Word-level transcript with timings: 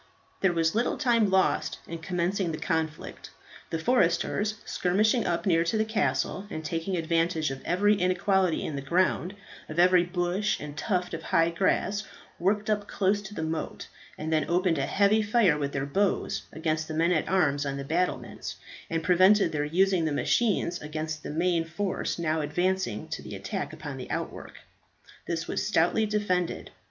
There 0.39 0.51
was 0.51 0.73
little 0.73 0.97
time 0.97 1.29
lost 1.29 1.77
in 1.87 1.99
commencing 1.99 2.51
the 2.51 2.57
conflict. 2.57 3.29
The 3.69 3.77
foresters, 3.77 4.55
skirmishing 4.65 5.27
up 5.27 5.45
near 5.45 5.63
to 5.65 5.77
the 5.77 5.85
castle, 5.85 6.47
and 6.49 6.65
taking 6.65 6.97
advantage 6.97 7.51
of 7.51 7.61
every 7.63 7.93
inequality 7.93 8.63
in 8.65 8.75
the 8.75 8.81
ground, 8.81 9.35
of 9.69 9.77
every 9.77 10.01
bush 10.03 10.59
and 10.59 10.75
tuft 10.75 11.13
of 11.13 11.21
high 11.21 11.51
grass, 11.51 12.03
worked 12.39 12.67
up 12.67 12.87
close 12.87 13.21
to 13.21 13.35
the 13.35 13.43
moat, 13.43 13.89
and 14.17 14.33
then 14.33 14.49
opened 14.49 14.79
a 14.79 14.87
heavy 14.87 15.21
fire 15.21 15.55
with 15.55 15.71
their 15.71 15.85
bows 15.85 16.47
against 16.51 16.87
the 16.87 16.95
men 16.95 17.11
at 17.11 17.29
arms 17.29 17.63
on 17.63 17.77
the 17.77 17.83
battlements, 17.85 18.55
and 18.89 19.03
prevented 19.03 19.51
their 19.51 19.65
using 19.65 20.05
the 20.05 20.11
machines 20.11 20.81
against 20.81 21.21
the 21.21 21.29
main 21.29 21.63
force 21.63 22.17
now 22.17 22.41
advancing 22.41 23.07
to 23.09 23.21
the 23.21 23.35
attack 23.35 23.71
upon 23.71 23.97
the 23.97 24.09
outwork. 24.09 24.55
This 25.27 25.47
was 25.47 25.63
stoutly 25.63 26.07
defended. 26.07 26.71